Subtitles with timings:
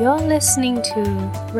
[0.00, 1.02] You're listening to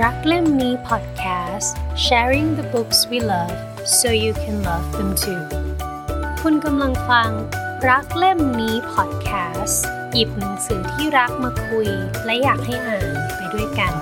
[0.03, 1.69] รักเล่มนี้ podcast
[2.07, 3.57] sharing the books we love
[3.99, 5.43] so you can love them too
[6.43, 7.31] คุณกำลังฟัง
[7.89, 9.79] รักเล่มนี้ podcast
[10.13, 11.89] หยิบหนังสือที่รักมาคุย
[12.25, 13.93] และอยากให้อ่านไปด้วยกัน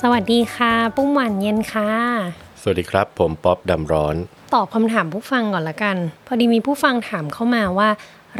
[0.00, 1.90] สวัสดีค่ะ ปุ้มหวานเย็นค่ะ
[2.62, 4.16] สวัสดีครับ ผมป๊อบดำร้อน
[4.54, 5.96] ตอบคำถามผู้ฟังก่อนละกัน
[6.26, 7.88] พอดีมีผู้ฟังถามเข้ามาว่า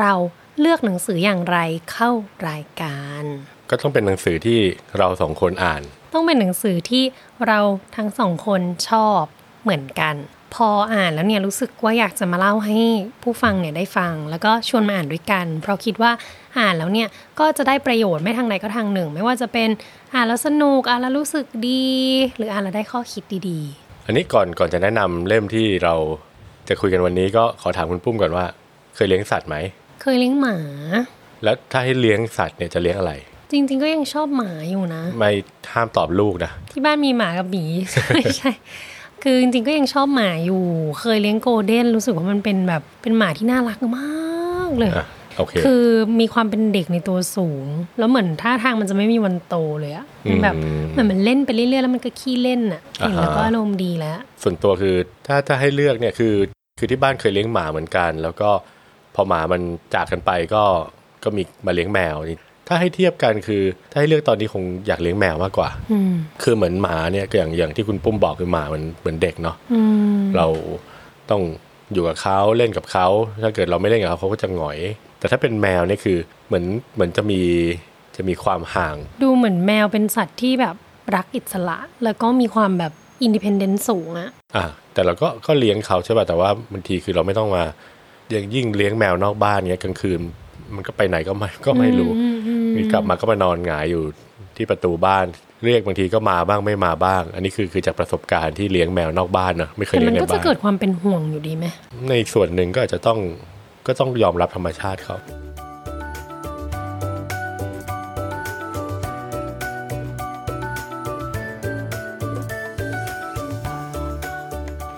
[0.00, 0.12] เรา
[0.61, 1.59] เลือกหนังสืออย่างไร
[1.92, 2.11] เข้า
[2.48, 3.24] รายการ
[3.70, 4.60] ก็ต้องเป็นหนังสือที่
[4.98, 5.83] เราสองคนอ่าน
[6.15, 7.05] ต้องเป็นหนังสือที่
[7.47, 7.60] เรา
[7.97, 9.23] ทั้งสองคนชอบ
[9.62, 10.15] เหมือนกัน
[10.55, 12.79] พออ่านแล้วเนี่ยรู้สึกว่าอยากจะมาเล่าให้
[13.23, 16.12] ผู้ฟังเนี่ยได้ฟัง แล้วก็ชวนมาอ่านด้วยกัน เพราะคิดว่า
[16.59, 17.09] อ่านแล้วเนี่ย
[17.41, 19.69] ก็จะได้ประโยชน์ไม่ทางใดก็ทางหนึ่ง ไม่ว่าจะเป็น
[20.15, 21.87] อ่านแล้วสนุกอ่านแล้วรู้สึกดี
[22.37, 23.60] หรืออ่านแล้วได้ข้อคิดดี
[24.07, 25.95] อันนี้ก่อนก่อนจะแนะนำเล่มที่เรา
[26.69, 28.45] จะคุยกันวันนี้ก็ขอถามคุณปุ้มก่อนว่า
[28.95, 30.56] เคยเลี้ยงสัตว์ไหมๆ เคยเลี้ยงหมา
[31.45, 33.13] แล้วถ้าให้เลี้ยงสัตว์เนี่ยจะเลี้ยงอะไร
[33.51, 35.30] จริง ๆ ก็ยังชอบหมาอยู่นะ ไม่
[35.73, 37.65] ห้ามตอบลูกนะ ที่บ้านมีหมากับหมี
[38.15, 38.51] ไม่ใช่
[39.23, 40.63] คือจริงๆก็ยังชอบหมาอยู่
[41.01, 45.85] เคยเลี้ยงโกลเด้นรู้สึกว่ามันเป็นแบบเป็นหมาที่น่ารักมากเลยอะโอเคคือ
[46.21, 47.66] มีความเป็นเด็กในตัวสูง
[47.98, 54.95] แล้วเหมือนท่าทางมันจะไม่มีวันโตเลยอะมันแบบอืมเหมือนมันเล่นไปเรื่อยๆแล้วมันก็ขี้เล่นอะเห็นแล้วอ่าฮะก็อารมณ์ดีแล้ว ส่วนตัวคือ
[55.26, 56.35] ถ้าถ้าให้เลือกเนี่ยคือ
[56.79, 58.51] คือที่บ้านเคยเลี้ยงหมาเหมือนกัน แล้วก็
[59.15, 59.60] พอหมามัน
[59.95, 60.65] จากกันไปก็
[61.24, 66.12] ก็มีมาเลี้ยงแมวนี่ถ้าให้เทียบกันคือ ถ้าให้เลือกตอนนี้คงอยากเลี้ยงแมวมากกว่าอืม
[66.43, 69.81] คือเหมือนหมาเนี่ยก็อย่างอย่างที่คุณปุ้มบอกคือหมามันเหมือนเด็กเนาะอื
[70.16, 70.47] มเรา
[71.31, 71.43] ต้อง
[71.93, 73.06] อยู่กับเขาเล่นกับเขา
[73.43, 74.78] ถ้าเกิดเราไม่เล่นกับเขาเขาก็จะหงอย
[75.19, 77.41] แต่ถ้าเป็นแมวเนี่ยคือเหมือนเหมือนจะมี
[78.16, 80.76] จะมีความห่าง ดูเหมือนแมวเป็นสัตว์ที่แบบ
[81.15, 87.91] รักอิสระ แล้วก็มีความแบบ independence สูงอะอะแต่เราก็ก็เลี้ยงเขาใช่ป่ะแต่ว่าบางทีคือเราไม่ต้องมาอ
[88.34, 90.21] ย่างยิ่งเลี้ยงแมวนอกบ้านเนี้ยกลางคืน
[90.75, 94.03] มันก็ไปไหนก็ไม่ก็ไม่รู้อืมอืมมีกลับมาก็มานอนหงายอยู่
[94.56, 95.27] ที่ประตูบ้าน
[95.65, 101.65] เรียกบางทีก็มาบ้างไม่มาบ้าง อันนี้คือคือจากประสบการณ์ที่เลี้ยงแมวนอกบ้านเนอะไม่เคยแต่เลี้ยงในบ้านมันก็จะเกิดความเป็นห่วงอยู่ดีไหม
[102.10, 103.19] ในส่วนหนึ่งก็อาจจะต้อง
[103.87, 105.16] ก็ต้องยอมรับธรรมชาติเขา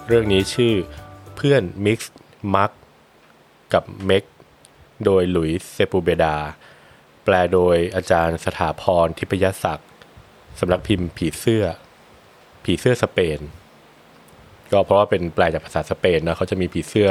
[0.09, 0.75] เรื่องนี้ชื่อ
[1.37, 2.15] เพื่อนมิกซ์
[2.57, 2.71] มัก
[3.75, 4.23] กับเม็ก
[5.05, 6.37] โดยหลุยเซปูเบดา
[7.25, 9.91] แปลโดยอาจารย์สถาพรทิพยศักดิ์
[10.61, 11.65] สำนักพิมพ์ผีเสื้อ
[12.65, 13.39] ผีเสื้อสเปน
[14.73, 17.09] ก็เพราะว่าเป็นแปลจากภาษาสเปนนะเขาจะมีผีเสื้อ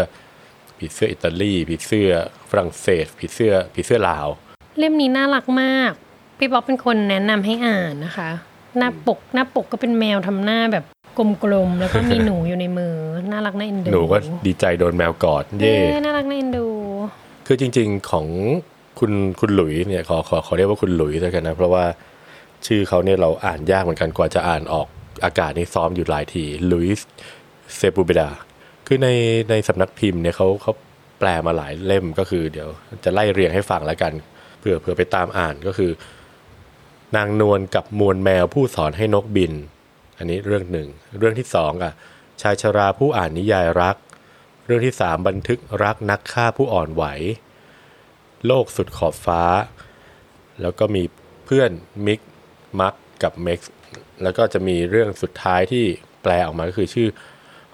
[0.78, 2.10] ผีเสื้ออิตาลีผีเสื้อ
[2.50, 4.28] ฝรั่งเศส ผีเสื้อ ผีเสื้อลาว
[4.78, 5.92] เล่มนี้น่ารักมาก
[6.38, 8.30] พี่ป๊อกเป็นคนแนะนำให้อ่านนะคะ
[8.78, 10.86] หน้าปกหน้าปกก็เป็นแมวทำหน้าแบบ
[11.18, 11.20] ก
[11.52, 12.98] ลมๆแล้วก็มีหนูอยู่ในมือ
[13.32, 16.66] น่ารักน่าเอ็นดูหนูก็ดีใจโดนแมวกอด เย่เย้น่ารักน่าเอ็นดู
[17.48, 18.28] คือจริง ๆของ
[19.00, 21.86] คุณคุณหลุยเนี่ยขอขอขอเรียกว่าคุณหลุยแล้วกันนะ เพราะว่า
[22.66, 24.88] ชื่อเขาเนี่ยเราอ่านยากเหมือนกันกว่าจะอ่านออก
[25.26, 27.08] อากาศนี่ซ้อมอยู่หลายทีลุยส์
[27.76, 28.30] เซปูเบดา
[28.88, 29.10] คือใน
[29.50, 30.74] ในสำนักพิมพ์เนี่ยเขาเขา
[31.20, 32.70] แปลมาหลายเล่มก็คือเดี๋ยว
[33.04, 34.14] จะไล่เรียงให้ฟังแล้วกัน
[34.60, 35.92] เผื่อเผื่อไปตามอ่านก็คือ
[37.16, 39.54] นางนวลกับมวลแมวผู้สอนให้นกบิน
[40.18, 40.88] อันนี้เรื่องหนึ่ง
[41.20, 41.94] เรื่องที่สองอะ
[42.42, 43.96] ชายชราผู้อ่านนิยายรัก
[44.66, 47.04] เรื่องที่สามบันทึกรักนักฆ่าผู้อ่อนไหว
[48.48, 49.44] โลกสุดขอบฟ้า
[50.62, 51.04] แล้วก็มี
[51.46, 51.72] เพื่อน
[52.06, 52.20] มิก
[52.82, 53.74] มักกับเม็กซ์
[54.24, 55.86] แล้วก็จะมีเรื่องสุดท้ายที่
[56.24, 57.08] แปลออกมาก็คือชื่อ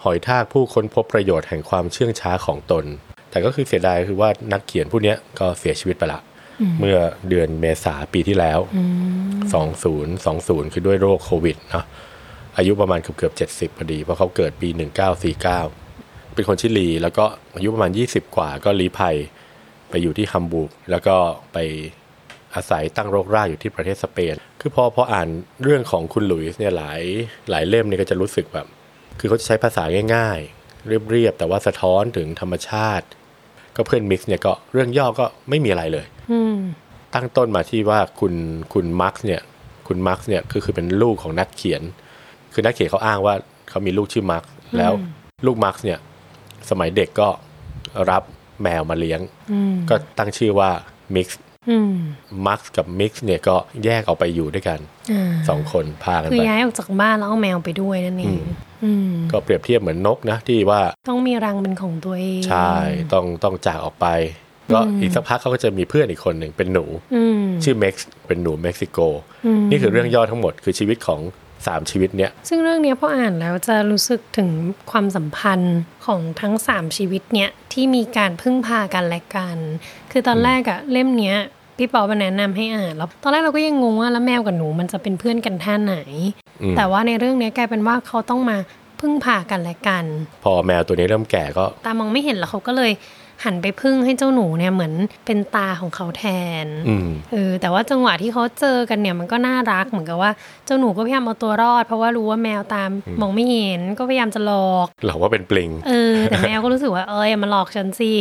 [0.03, 2.85] หอยทากผู้ค้นพบประโยชน์แห่งความเชื่องช้าของตน
[3.29, 6.21] แต่ก็คือเสียดายคือว่านักเขียนผู้เนี้ยก็เสียชีวิตไปละ
[6.79, 6.97] เมื่อ
[7.29, 8.59] เดือนเมษาปีที่แล้ว
[9.45, 11.85] 2020 คือด้วยโรคโควิดเนาะ
[12.57, 14.69] อายุประมาณเกือบเกือบ70พอดี เพราะเขาเกิดปี
[15.51, 19.15] 1949 เป็นคนชิลี แล้วก็อายุประมาณ 20 กว่าก็ลี้ภัย
[19.89, 21.15] ไปอยู่ที่ฮัมบูร์กแล้วก็
[21.53, 21.57] ไป
[22.55, 25.27] อาศัยตั้งรกรากอยู่ที่ประเทศสเปน คือพอพออ่าน
[25.63, 27.01] เรื่องของคุณหลุยส์เนี่ยหลาย
[27.49, 28.67] หลายเล่มเนี่ยก็จะรู้สึกแบบ
[29.19, 29.83] คือเขาจะใช้ภาษา
[30.15, 33.05] ง่าย ๆ เรียบๆ แต่ว่าสะท้อนถึงธรรมชาติ
[33.75, 36.57] ก็เพื่อนมิกซ์เนี่ยก็เรื่องย่อก็ไม่มีอะไรเลยอืม
[37.15, 38.33] ตั้งต้นมาที่ว่าคุณ
[38.73, 39.41] คุณมาร์กเนี่ย
[39.87, 41.81] คุณมาร์กเนี่ยคือคือเป็นลูกของนักเขียน
[42.53, 43.35] คือนักเขียนเขาอ้างว่า
[43.69, 44.43] เขามีลูกชื่อมาร์ก
[44.77, 44.91] แล้ว
[45.45, 45.99] ลูกมาร์กเนี่ย
[46.69, 47.29] สมัยเด็กก็
[48.11, 48.23] รับ
[48.63, 49.19] แมวมาเลี้ยง
[49.51, 50.69] อืมก็ตั้งชื่อว่า
[51.15, 51.93] มิกซ์อืม
[52.45, 53.55] มาร์กกับมิกซ์เนี่ยก็
[53.85, 54.79] แยกออกไปอยู่ด้วยกัน
[55.11, 58.41] อ่าสองคนพากันคือไปย้ายออกจากบ้านแล้วเอาแมวไปด้วยนั่นเอง
[58.83, 62.73] อืมก็เปรียบเทียบเหมือนนกนะที่ว่าต้องมีรังเป็นของตัวเองใช่
[63.13, 64.07] ต้องต้องจากออกไป
[64.73, 66.85] ก็อีกสักพักเขาก็จะมีเพื่อนอีกคนหนึ่งเป็นหนู
[67.15, 68.99] อืมชื่อเม็กซ์เป็นหนูเม็กซิโก
[69.45, 71.19] อืมนี่คือเรื่องย่อทั้งหมดคือชีวิตของ
[71.67, 74.49] สามชีวิตเนี่ยซึ่งเรื่องเนี้ยพออ่านแล้วจะรู้สึกถึง
[74.91, 79.57] ความสัมพันธ์ของทั้งสามชีวิตเนี่ยที่มีการพึ่งพากันและกัน
[80.11, 81.37] คือตอนแรกอะเล่มเนี้ย
[81.77, 85.97] พี่ปอมาแนะนำให้อ่านแล้วตอนแรกเราก็ยังงงว่าแล้วแมวกับหนูมันจะเป็นเพื่อนกันท่าไหน
[86.61, 88.57] อืมแต่ว่าในเรื่องเนี้ยกลายเป็นว่าเขาต้องมา
[88.99, 90.05] พึ่งพากันและกัน
[90.43, 92.91] พอแมวตัวนี้เริ่มแก่ก็ตามองไม่เห็นแล้วเขาก็เลย
[93.45, 94.93] หันไปพึ่งให้เจ้าหนูเนี่ยเหมือน
[95.25, 96.23] เป็นตาของเขาแท
[96.65, 100.31] นอืมเออแต่ว่าจังหวะที่เขาเจอกันเนี่ยมันก็น่ารักเหมือนกับว่า
[100.65, 102.89] เจ้าหนูก็พยายามเอาตัวรอด เพราะว่ารู้ว่าแมวตาม
[103.21, 108.11] มองไม่เห็นก็พยายามจะหลอกเราว่าเป็นปลิงเออแต่แมวก็รู้สึกว่าเอออย่ามาหลอกฉันสิ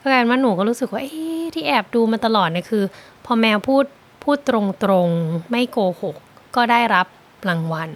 [0.00, 2.84] ก็กลายเป็นว่าหนูก็รู้สึกว่าเอ๊ะที่แอบดูมาตลอดเนี่ยคือ
[3.26, 3.84] พอแมวพูด
[4.24, 4.50] พูดต
[4.90, 6.16] รงๆไม่โกหก
[6.56, 7.06] ก็ได้รับ
[7.48, 7.90] รางวัล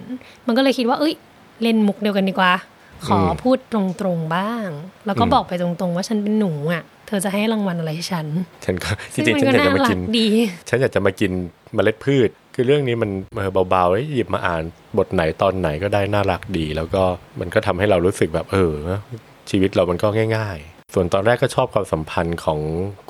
[0.45, 1.15] มันก็เลยคิดว่า เอ้ย
[1.61, 2.51] เล่นมุกเดียวกันดีกว่า
[3.05, 4.67] ขอพูดตรงๆบ้าง
[5.05, 8.27] แล้วก็อืมบอกไปตรงๆ ว่าฉันเป็นหนูอะ เธอจะให้รางวัลอะไรให้ฉัน
[8.65, 10.27] ฉันก็จซึ่งริงมัๆฉันก็อยากจะน่ามารักิกนดี
[10.69, 11.31] ฉันอยากจะมากิน
[11.73, 14.61] เมล็ดพืช คือเรื่องนี้มันเออเบาๆเอ้ยหยิบมาอ่าน
[14.97, 17.03] บทไหนตอนไหนก็ได้น่ารักดี แล้วก็
[17.39, 18.73] มันก็ทำให้เรารู้สึกแบบเออ
[19.49, 20.07] ชีวิตเรามันก็
[20.37, 22.59] ง่าย ๆ ส่วนตอนแรกก็ชอบความสัมพันธ์ของ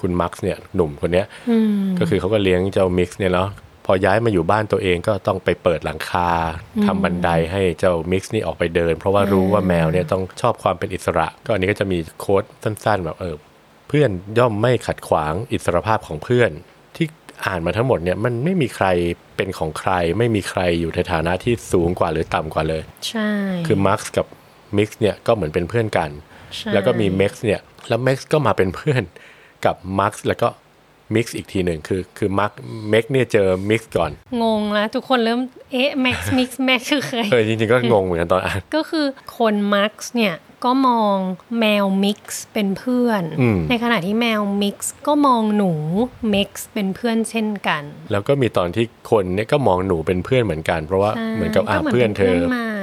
[0.02, 3.50] คุณมักซ์เนี่ยหนุ่มคนเนี้ยอืมก็คือเขาก็เลี้ยงเจ้ามิกซ์เนี่ยเนาะ
[3.90, 6.30] พอย้ายมาอยู่บ้านตัวเองก็ต้องไปเปิดหลังคา
[6.86, 13.36] ทำบันไดให้เจ้ามิกซ์นี่ออกไปเดิน เพราะว่ารู้ว่าแมวเนี่ยต้องชอบความเป็นอิสระ ก็อันนี้ก็จะมีโค้ดสั้นๆ แบบเออ
[13.88, 16.52] เพื่อนย่อมไม่ขัดขวางอิสรภาพของเพื่อน
[16.96, 17.06] ที่
[17.46, 18.88] อ่านมาทั้งหมดเนี่ยมันไม่มีใคร
[19.38, 23.32] เป็นของใคร ไม่มีใครอยู่ในฐานะที่สูงกว่าหรือต่ำกว่าเลย ใช่
[23.68, 24.28] คือมาร์คกับ
[24.78, 26.10] มิกซ์เนี่ยก็เหมือนเป็นเพื่อนกัน
[26.56, 29.04] ใช่แล้วก็มีเม็กซ์เนี่ยแล้วเม็กซ์ก็มาเป็นเพื่อน
[29.66, 30.48] กับมาร์คแล้วก็
[31.16, 32.54] มิกซ์อีกทีหนึ่งคือคือมาร์ค
[32.90, 34.12] เม็กซ์เนี่ยเจอมิกซ์ก่อน
[34.42, 35.40] งงแล้วทุกคนเริ่ม
[35.72, 39.06] เอ๊ะแม็กซ์มิกซ์แม็กซ์คือใครเออจริงๆ ก็งงเหมือนกันตอนอ่านก็คือ
[39.38, 41.18] คนมักซ์เนี่ยก็มอง
[41.60, 45.72] แมวมิกซ์เป็นเพื่อนอืมในขณะที่แมวมิกซ์ก็มองหนู
[46.34, 52.74] มิกซ์เป็นเพื่อนเช่นกัน แล้วก็มีตอนที่คนเนี่ยก็มองหนูเป็นเพื่อนเหมือนกัน เพราะว่าใช่เหมือนกับอ่าก็เพื่อนเธอป็นใหม่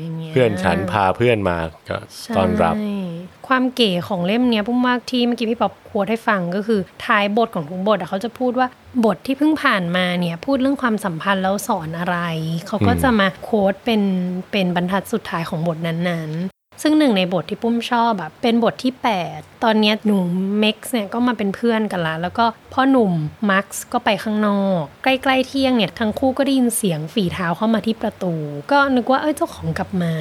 [0.00, 1.96] อย่างงี้ยเพื่อนฉันพาเพื่อนมาก็
[2.36, 3.03] ต้อนรับใช่
[3.46, 8.68] ความเก๋ของเล่มเนี้ยปุ้มมากที่เมื่อกี้พี่ป๊อปควดให้ฟังก็คือท้ายบทของทุกบทอะเขาจะพูดว่า
[9.04, 12.18] บทที่เพิ่งผ่านมาเนี่ยพูดเรื่องความสัมพันธ์แล้วสอนอะไร
[12.66, 14.02] เขาก็จะมาโค้ดเป็น
[14.50, 18.92] เป็นบรรทัดสุดท้ายของบทนั้นๆ ซึ่งหนึ่งในบทที่ปุ้มชอบแบบเป็นบทที่
[19.28, 20.24] 8 ตอนเนี้ยหนุ่ม
[20.60, 23.12] เม็กซ์เนี่ยก็มาเป็นเพื่อนกันละแล้วก็พ่อหนุ่ม
[23.50, 28.34] มักซ์ก็ไปข้างนอก ใกล้ๆเที่ยงเนี่ยทั้งคู่ก็ได้ยินเสียงฝีเท้าเข้ามาที่ประตู
[28.70, 30.12] ก็นึกว่าเอ้ยเจ้าของกลับมา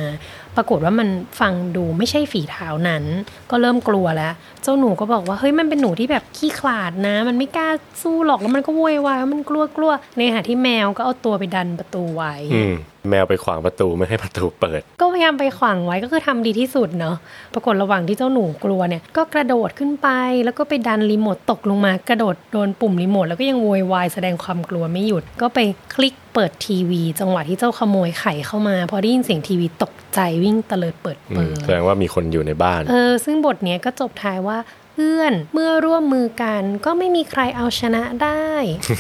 [0.55, 1.09] ปรากฏว่ามัน
[1.39, 3.03] ฟังดูไม่ใช่ฝีเท้านั้น
[3.50, 4.33] ก็เริ่มกลัวแล้ว
[4.63, 7.69] เจ้าหนูก็บอกว่าเฮ้ยมันเป็นหนูที่แบบขี้ขลาดนะ มันไม่กล้า
[8.01, 12.75] สู้หรอกแล้วมันก็โวยวายว่ามันกลัวกลัวในขณะที่แมวก็เอาตัวไปดันประตูไว้อืม
[13.10, 17.15] แมวไปขวางประตูไม่ให้ประตูเปิด ก็พยายามไปขวางไว้ก็คือทำดีที่สุดเนาะ
[17.54, 20.07] ปรากฏระหว่างที่เจ้าหนูกลัวเนี่ยก็กระโดดขึ้นไป
[20.45, 25.59] แล้วก็ไปดันรีโมทตกลงมากระโดดโดนปุ่มรีโมทแล้วก็ยังโวยวายแสดงความกลัวไม่หยุด ก็ไป
[25.95, 34.52] คลิกเปิดทีวี จังหวะที่เจ้าขโมยไข่เข้ามา พอได้ยินเสียงทีวีตกใจวิ่งเตลิดเปิดอืเปิมดแสดงว่ามีคนอยู่ในบ้านเออซึ่งบทเนี้ยก็จบท้ายว่า
[34.94, 38.45] เพื่อนเมื่อร่วมมือกัน ก็ไม่มีใครเอาชนะได้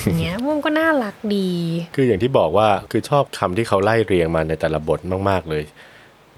[0.03, 1.51] อย่างเงี้ยมันก็น่ารักดี
[1.95, 5.63] คืออย่างที่บอกว่าคือชอบคำที่เขาไล่เรียงมาในแต่ละบทมาก ๆ เลย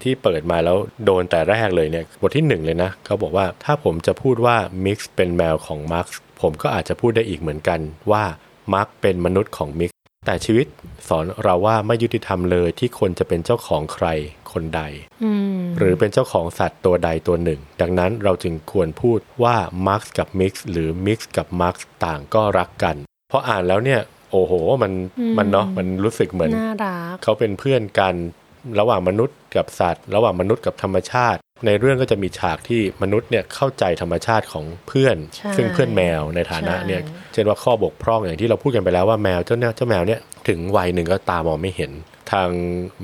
[0.02, 6.06] ที่เปิดมาแล้วโดนแต่แรกเลยเนี่ยบทที่หนึ่งเลยนะ เขาบอกว่าถ้าผมจะพูดว่ามิกซ์เป็นแมวของมาร์ค
[6.42, 7.80] ผมก็อาจจะพูดได้อีกเหมือนกัน
[8.12, 8.24] ว่า
[8.72, 9.95] มาร์คเป็นมนุษย์ของมิกซ์
[10.26, 10.66] แต่ชีวิต
[11.08, 14.06] สอนเราว่าไม่ยุติธรรมเลยที่คนจะเป็นเจ้าของใคร
[14.52, 14.82] คนใด
[15.24, 19.56] อืมหรือเป็นเจ้าของสัตว์ตัวใดตัวหนึ่ง ดังนั้นเราจึงควรพูดว่า
[19.86, 22.96] มาร์คกับมิกซ์หรือมิกซ์กับมาร์คต่างก็รักกัน
[23.30, 24.00] พออ่านแล้วเนี่ย
[24.30, 28.14] โอ้โหมันอืมมันเนาะมันรู้สึกเหมือนน่ารักเขาเป็นเพื่อนกัน
[28.80, 41.90] ระหว่างมนุษย์กับสัตว์ ระหว่างมนุษย์กับธรรมชาติ ในเรื่องก็จะมีฉากที่มนุษย์เนี่ยเข้าใจธรรมชาติของเพื่อนใช่ซึ่งเพื่อนแมวในฐานะเนี่ยใช่เช่นว่าข้อบกพร่องอย่างที่เราพูดกันไปแล้วว่าแมวเจ้าเนี่ยเจ้าแมวเนี่ยถึงวัยหนึ่งก็ตามองไม่เห็น
[42.32, 42.48] ทาง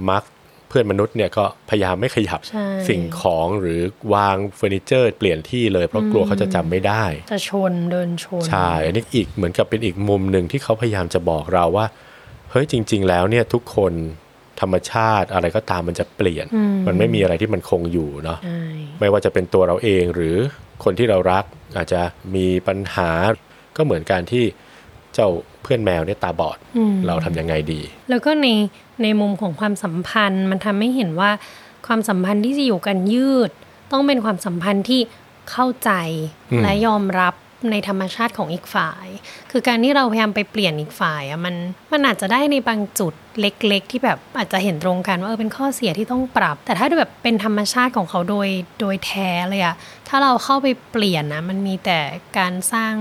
[0.09, 0.25] มาร์ค
[0.68, 3.80] เพื่อนมนุษย์เนี่ยก็พยายามไม่ขยับใช่สิ่งของหรือ
[4.14, 11.87] วางเฟอร์นิเจอร์ เปลี่ยนที่เลยเพราะกลัวเขาจะจำไม่ได้ จะชนเดินชนใช่อันนี้อีกเหมือนกับเป็นอีกมุมหนึ่งที่เขาพยายามจะบอกเราว่า
[12.50, 13.92] เฮ้ยจริง ๆ แล้วเนี่ยทุกคน
[14.62, 18.62] ธรรมชาติอะไรก็ตามมันจะเปลี่ยนอืมมันไม่มีอะไรที่มันคงอยู่เนาะใช่
[19.00, 20.37] ไม่ว่าจะเป็นตัวเราเองหรือ
[20.85, 21.45] คนที่เรารัก
[21.76, 22.00] อาจจะ
[22.35, 23.11] มีปัญหา
[23.76, 24.45] ก็เหมือนการที่
[25.14, 25.28] เจ้า
[25.62, 28.47] เพื่อนแมวเนี่ยตาบอดอืมเราทำยังไงดี แล้วก็ใน
[29.02, 31.31] ในมุมของความสัมพันธ์มันทำให้เห็นว่า
[31.87, 33.50] ความสัมพันธ์ที่จะอยู่กันยืด
[33.92, 35.00] ต้องเป็นความสัมพันธ์ที่
[35.50, 35.90] เข้าใจ
[36.52, 37.35] อืมและยอมรับ
[37.71, 39.07] ในธรรมชาติของอีกฝ่าย
[39.50, 41.54] คือการที่เราพยายามไปเปลี่ยนอีกฝ่ายอะมัน
[41.92, 48.49] มันอาจจะได้ในบางจุดเล็ก ๆ ที่แบบอาจจะเห็นตรงกันว่าเออเป็นข้อเสียที่ต้องปรับ แต่ถ้าแบบเป็นธรรมชาติของเขาโดย
[48.81, 49.75] โดยแท้เลยอะ
[50.09, 51.99] ถ้าเราเข้าไปเปลี่ยนนะมันมีแต่
[52.38, 52.95] การสร้าง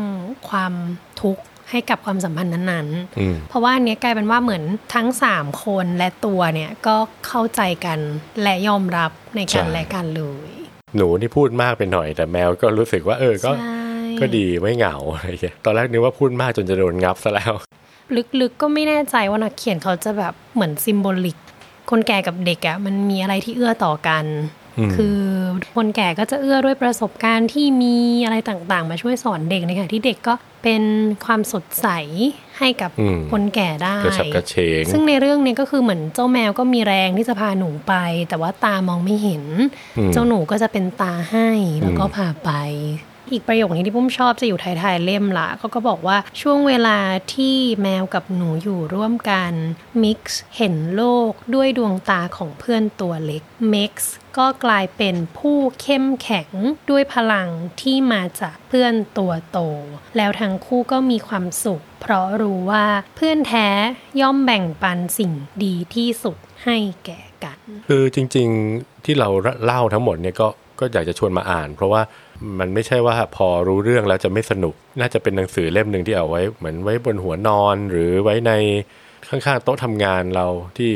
[0.49, 0.73] ความ
[1.21, 4.63] ทุกข์ให้กับความสัมพันธ์นั้นๆอืมเพราะว่าอันเนี้ยกลายเป็นว่าเหมือน
[4.93, 6.95] ทั้ง 3 คนและตัวเนี่ยก็
[7.27, 7.99] เข้าใจกัน
[8.43, 10.49] และยอมรับในกันใช่และกันเลย
[10.95, 13.80] หนูนี่พูดมากไปหน่อย แต่แมวก็รู้สึกว่าเออก็ใช่
[14.19, 17.53] ก็ดีไม่เหงาอะไรอย่างเงี้ยตอนแรกนึกว่าพูดมากจนจะโดนงับซะแล้ว
[18.41, 21.37] ลึกๆก็ไม่แน่ใจว่านักเขียนเขาจะแบบเหมือนซิมโบลิก
[21.89, 24.25] คนแก่กับเด็กอะมันมีอะไรที่เอื้อต่อกัน
[24.95, 25.19] คือ
[25.75, 30.83] คนแก่ก็จะเอื้อด้วยประสบการณ์ที่มีอะไรต่างๆ มาช่วยสอนเด็กในขณะที่เด็กก็เป็น
[31.25, 31.87] ความสดใส
[32.59, 37.93] ให้กับอืมคนแก่ได้กระฉับกระเฉงซึ่งในเรื่องนี้ก็คือเหมือนเจ้าแมวก็มีแรงที่จะพาหนูไป
[38.29, 39.43] แต่ว่าตามองไม่เห็น
[39.97, 41.49] อืมเจ้าหนูก็จะเป็นตาให้
[41.81, 42.51] แล้วก็อืมพาไป
[43.31, 46.97] อีกประโยคนี้ที่ปุ้มชอบจะอยู่ท้ายๆเล่มละเขาก็บอกว่าช่วงเวลา
[47.33, 49.51] ที่แมวกับหนูอยู่ร่วมกัน
[50.03, 56.49] มิกซ์เห็นโลกด้วยดวงตาของเพื่อนตัวเล็กมิกซ์ก็กลายเป็นผู้เข้มแข็ง
[56.89, 57.49] ด้วยพลัง
[57.81, 59.59] ที่มาจากเพื่อนตัวโต
[60.17, 62.85] แล้วทั้งคู่ก็มีความสุข เพราะรู้ว่า
[63.15, 63.67] เพื่อนแท้
[64.21, 65.31] ย่อมแบ่งปันสิ่ง
[65.63, 69.29] ดีที่สุดให้แก่กัน คือจริงๆที่เรา
[69.63, 70.47] เล่าทั้งหมดเนี่ยก็
[70.81, 72.01] ก็อยากจะชวนมาอ่าน เพราะว่า
[72.59, 78.51] มันไม่ใช่ว่าพอรู้เรื่องแล้วจะไม่สนุก น่าจะเป็นหนังสือเล่มหนึ่งที่เอาไว้ เหมือนไว้บนหัวนอนหรือไว้ใน
[79.29, 80.47] ข้างๆโต๊ะทำงานเรา
[80.77, 80.91] ที่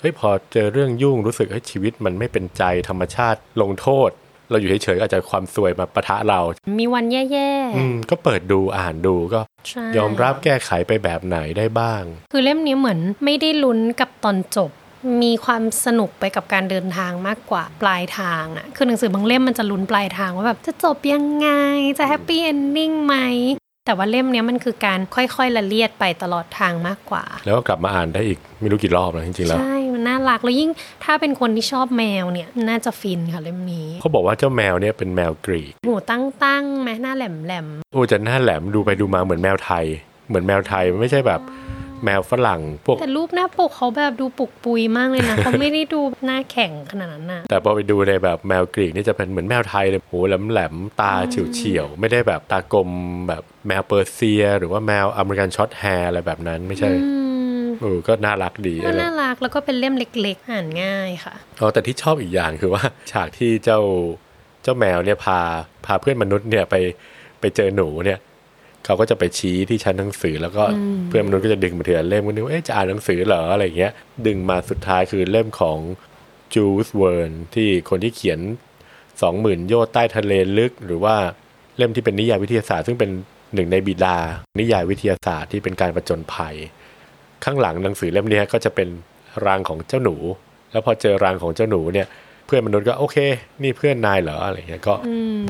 [0.00, 4.10] เฮ้ยพอเจอเรื่องยุ่งรู้สึกให้ยชีวิตมันไม่เป็นใจธรรมชาติลงโทษ
[4.50, 6.40] เราอยู่เฉยๆก็อาจจะความซวยมาปะทะเรา
[6.78, 14.70] มีวันแย่อืมก็เปิดดูอ่านดูก็ๆใช่ยอมรับแก้ไขไปแบบไหนได้บ้าง คือเล่มนี้เหมือนไม่ได้ลุ้นกับตอนจบ
[15.22, 21.48] มีความสนุกไปกับการเดินทางมากกว่าปลายทางอะคือหนังสือบางเล่มมันจะลุ้นปลายทางว่าแบบจะจบยังไง
[21.98, 23.16] จะ happy ending ไหม
[23.86, 30.70] แต่ว่าเล่มเนี้ยมันคือการค่อยๆละเลียดไปตลอดทางมากกว่า แล้วก็กลับมาอ่านได้อีกไม่รู้กี่รอบแล้วจริงๆแล้ว ใช่ มันน่ารัก แล้วยิ่ง
[31.04, 39.84] ถ้าเป็นคนที่ชอบแมวเนี่ย น่าจะฟินค่ะเล่มนี้ เขาบอกว่าเจ้าแมวเนี่ยเป็นแมวกรีกหูตั้งตั้งๆแม้หน้าแหลมแหลมโอ้จะหน้าแหลมดูไปดูมาเหมือนแมวไทย
[40.28, 41.40] เหมือนแมวไทยไม่ใช่แบบ
[42.04, 52.90] แมวฝรั่งพวกๆแต่รูปหน้าปกเขาแบบดูปุกปุยมากเลยนะเขาไม่ได้ดูหน้าแข็งขนาดนั้นน่ะแต่พอไปดูในแบบแมวกรีกนี่จะเป็นเหมือนแมวไทยเลยโหแหลมแหลมๆตาเฉี่ยวเฉี่ยวๆไม่ได้แบบตากลม
[53.28, 57.12] แบบแมวเปอร์เซีย หรือว่าแมว American Shorthair อะไรแบบนั้นไม่ใช่อื
[57.62, 63.80] มเออก็น่ารักดีก็อะไรน่ารักแล้วก็เป็นเล่มเล็ก ๆ อ่านง่ายค่ะอ๋อแต่ที่ชอบอีกอย่างคือว่า ฉากที่เจ้า
[64.62, 65.38] เจ้าแมวเนี่ยพา
[65.86, 66.74] พาเพื่อนมนุษย์เนี่ยไป
[67.40, 68.18] ไปเจอหนูเนี่ย
[68.84, 70.64] เขาก็จะไปชี้ที่ชั้นหนังสือแล้วก็
[71.08, 73.92] เพื่อนมนุษย์ก็จะดึงมาเถือเล่มก็นึกว่าเอ๊ะจะอ่านหนังสือเหรออะไรอย่างเงี้ย
[74.26, 75.78] ดึงมาสุดท้ายคือเล่มของ
[76.54, 78.40] จูลส์ เวิร์นที่คนที่เขียน
[79.22, 81.16] สองหมื่นโยชน์ใต้ทะเลลึก หรือว่า
[81.76, 83.10] เล่มที่เป็นนิยายวิทยาศาสตร์ ซึ่งเป็น
[83.54, 84.16] หนึ่งในบิดา
[84.60, 86.56] นิยายวิทยาศาสตร์ที่เป็นการประจนภัย
[87.44, 88.88] ข้างหลังหนังสือเล่มเนี้ยก็จะเป็น
[89.46, 90.16] รังของเจ้าหนู
[90.72, 93.16] แล้วพอเจอรังของเจ้าหนูเนี่ยเพื่อนมนุษย์ก็โอเค
[93.62, 94.94] นี่เพื่อนนายเหรออะไรเงี้ยก็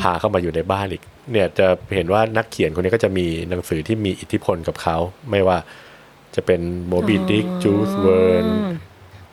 [0.01, 1.03] พาเข้ามาอยู่ในบ้านอีก
[1.33, 4.97] เนี่ยจะเห็นว่านักเขียนคนนี้ก็จะมีหนังสือที่มีอิทธิพลกับเขา
[5.31, 5.59] ไม่ว่า
[6.35, 8.47] จะเป็นโมบีดิกจูลส์ เวิร์น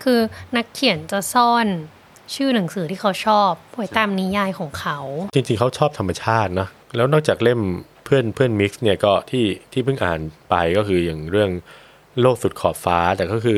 [0.03, 0.19] คือ
[0.55, 1.67] นักเขียนจะซ่อน
[2.35, 4.97] ชื่อหนังสือที่เขาชอบไว้ตามนิยายของเขา
[5.33, 7.59] จริงๆเขาชอบธรรมชาตินะแล้วนอกจากเล่ม
[8.05, 10.19] เพื่อนเพื่อนมิกซ์เนี่ยก็ที่ที่เพิ่งอ่าน
[10.49, 11.51] ไปก็คืออย่างเรื่อง
[12.21, 13.57] โลกสุดขอบฟ้าแต่ก็คือ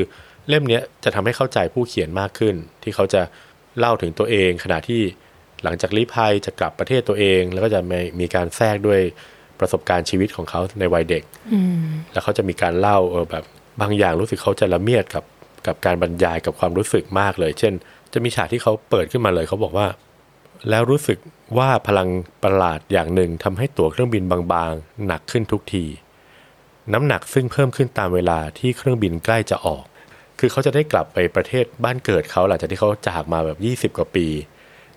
[0.49, 3.21] เล่มเนี้ยจะทำให้เข้าใจผู้เขียนมากขึ้น ที่เขาจะ
[3.79, 5.01] เล่าถึงตัวเอง ขณะที่
[5.63, 8.99] หลังจากลี้ภัยจะกลับประเทศตัวเอง แล้วก็จะมีมีการแทรกด้วย
[9.59, 11.23] ประสบการณ์ชีวิตของเขาในวัยเด็ก
[12.11, 13.43] แล้วเขาจะมีการเล่าเออแบบ
[13.81, 15.23] บางอย่างรู้สึกเขาจะละเมียดกับ
[15.67, 17.73] กับการบรรยายกับความรู้สึกมากเลย เช่น
[18.13, 19.87] จะมีฉากที่เขาเปิดขึ้นมาเลยเขาบอกว่า
[20.69, 21.17] แล้วรู้สึก
[21.57, 22.09] ว่าพลัง
[22.43, 25.85] ประหลาดอย่างหนึ่งทำให้ตั๋วเครื่องบินบางๆ หนักขึ้นทุกที
[26.93, 29.83] น้ำหนักซึ่งเพิ่มขึ้นตามเวลาที่เครื่องบินใกล้จะออก
[30.39, 34.27] คือเขาจะได้กลับไปประเทศบ้านเกิดเขาหลังจากที่เขาจากมาแบบ 20 กว่าปี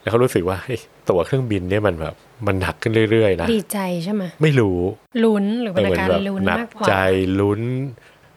[0.00, 2.14] แล้วเขารู้สึกว่าเฮ้ยตั๋วเครื่องบินเนี่ยมันแบบ
[2.46, 4.78] มันหนักขึ้นเรื่อยๆนะดีใจใช่ไหมไม่รู้
[5.24, 6.94] ลุ้นหรือเป็นอาการแบบลุ้นหนัมากกว่าใจ
[7.40, 7.60] ลุ้น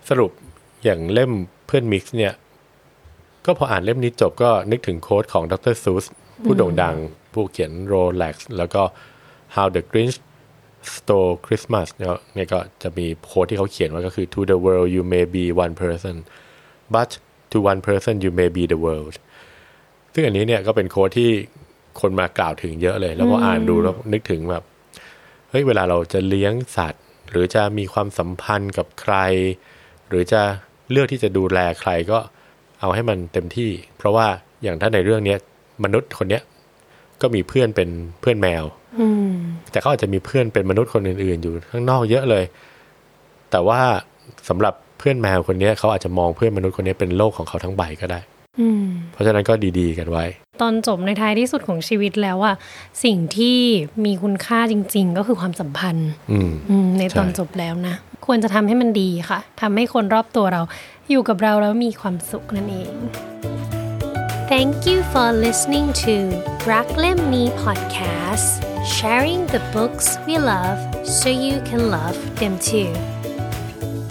[0.10, 0.32] สรุป
[0.84, 1.32] อย่างเล่ม
[1.66, 2.34] เพื่อนมิกซ์เนี่ย
[3.46, 6.06] ก็พออ่านเล่มนี้จบก็นึกถึงโค้ดของดรซูส
[6.44, 6.96] ผู้โด่งดัง
[7.34, 8.82] ผู้เขียน Rolex แล้วก็
[9.56, 10.18] How the Grinch
[10.94, 16.16] Stole Christmas เนี่ยเนี่ยก็จะมีโค้ดที่เขาเขียนไว้ก็คือ To the world you may be one person
[16.94, 17.10] but
[17.52, 19.16] to one person you may be the world
[20.14, 21.30] ซึ่งอันนี้เนี่ยก็เป็นโค้ดที่
[22.02, 24.64] คนมากล่าวถึงเยอะเลย แล้วพออ่านดูแล้วนึกถึงแบบ
[25.50, 29.16] เฮ้ยเวลาเราจะเลี้ยงสัตว์ หรือจะมีความสัมพันธ์กับใคร
[30.10, 30.42] หรือจะ
[30.92, 32.20] เลือกที่จะดูแลใครก็
[32.82, 34.28] เอาให้มันเต็มที่ เพราะว่า
[34.64, 35.40] อย่างถ้าในเรื่องเนี้ย
[35.84, 36.44] มนุษย์คนเนี้ย
[37.22, 37.90] ก็มีเพื่อนเป็น
[38.22, 38.64] เพื่อนแมว
[39.00, 39.08] อื
[39.72, 42.44] แต่เขาอาจจะมีเพื่อนเป็นมนุษย์คนอื่น ๆ อยู่ข้างนอกเยอะเลย
[43.52, 43.82] แต่ว่า
[44.50, 48.20] สำหรับ เพื่อนแมวคนเนี้ยเขาอาจจะมองเพื่อนมนุษย์คนนี้เป็นโลกของเขาทั้งใบก็ได้
[48.60, 50.26] อืมเพราะฉะนั้นก็ดีๆกันไว้
[50.62, 52.56] ตอนจบในท้ายที่สุดของชีวิตแล้วอะ
[53.04, 53.58] สิ่งที่
[54.06, 60.62] มีคุณค่าจริง ๆ ก็คือความสัมพันธ์อืมอืมในตอนใช่จบแล้วนะ ควรจะทำให้มันดีค่ะทำให้คนรอบตัวเรา
[61.10, 62.94] อยู่กับเราแล้วมีความสุขนั่นเอง
[64.52, 66.16] Thank you for listening to
[66.72, 68.50] รักเล่มนี้ podcast
[68.96, 70.80] sharing the books we love
[71.18, 72.92] so you can love them too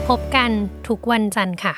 [0.08, 0.50] พบกัน
[0.88, 1.74] ทุกวันจันทร์ค่ะ